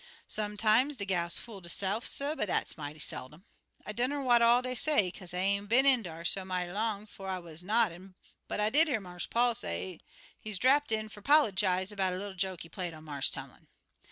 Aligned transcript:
Sometimes 0.27 0.95
de 0.95 1.05
gals 1.05 1.37
fools 1.37 1.61
deyse'f, 1.65 2.07
suh, 2.07 2.33
but 2.35 2.47
dat's 2.47 2.75
mighty 2.75 2.97
seldom. 2.97 3.45
"I 3.85 3.91
dunner 3.91 4.19
what 4.23 4.41
all 4.41 4.63
dey 4.63 4.73
say, 4.73 5.11
kaze 5.11 5.31
I 5.31 5.37
ain't 5.37 5.69
been 5.69 5.85
in 5.85 6.01
dar 6.01 6.25
so 6.25 6.43
mighty 6.43 6.71
long 6.71 7.05
'fo' 7.05 7.25
I 7.25 7.37
wuz 7.37 7.57
nodding 7.61 8.15
but 8.47 8.59
I 8.59 8.71
did 8.71 8.87
hear 8.87 8.99
Marse 8.99 9.27
Paul 9.27 9.53
say 9.53 9.99
he 10.39 10.49
des 10.49 10.57
drapt 10.57 10.91
in 10.91 11.07
fer 11.07 11.21
'pollygize 11.21 11.95
'bout 11.95 12.13
a 12.13 12.17
little 12.17 12.33
joke 12.33 12.61
he 12.63 12.67
played 12.69 12.95
on 12.95 13.03
Marse 13.03 13.29
Tumlin. 13.29 13.67